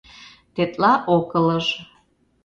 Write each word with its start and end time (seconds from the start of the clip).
Тетла 0.53 0.93
ок 1.15 1.27
ылыж... 1.39 1.67